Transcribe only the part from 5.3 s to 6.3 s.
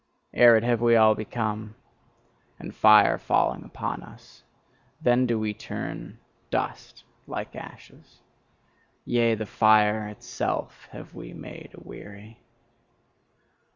we turn